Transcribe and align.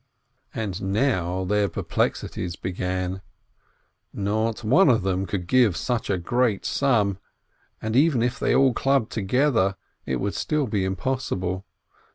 And 0.55 0.81
now 0.93 1.45
their 1.45 1.69
perplexities 1.69 2.55
began! 2.55 3.21
Not 4.11 4.63
one 4.63 4.89
of 4.89 5.03
them 5.03 5.27
could 5.27 5.45
give 5.45 5.77
such 5.77 6.09
a 6.09 6.17
great 6.17 6.65
sum, 6.65 7.19
and 7.79 7.95
even 7.95 8.23
if 8.23 8.39
they 8.39 8.55
all 8.55 8.73
clubbed 8.73 9.11
together, 9.11 9.75
it 10.07 10.15
would 10.15 10.33
still 10.33 10.65
be 10.65 10.85
impossible. 10.85 11.67